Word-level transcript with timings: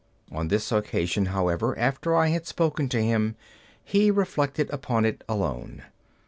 On 0.31 0.47
this 0.47 0.71
occasion, 0.71 1.27
however, 1.27 1.77
after 1.77 2.15
I 2.15 2.29
had 2.29 2.47
spoken 2.47 2.89
to 2.89 2.99
him, 3.03 3.35
he 3.85 4.09
reflected 4.09 4.67
upon 4.71 5.05
it 5.05 5.23
alone. 5.29 5.83